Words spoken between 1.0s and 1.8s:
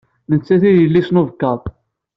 n ubekkaḍ.